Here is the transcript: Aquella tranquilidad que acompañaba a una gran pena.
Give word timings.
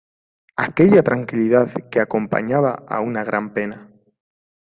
Aquella 0.57 1.03
tranquilidad 1.03 1.71
que 1.91 1.99
acompañaba 2.01 2.71
a 2.87 3.01
una 3.01 3.23
gran 3.23 3.53
pena. 3.53 3.91